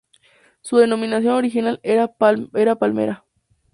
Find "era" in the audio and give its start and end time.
1.83-2.07